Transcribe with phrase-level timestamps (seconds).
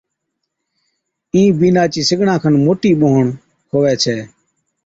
[1.33, 3.25] اِين بِينڏا چِي سِگڙان کن موٽِي ٻوھڻ
[3.69, 4.17] کووي ڇَي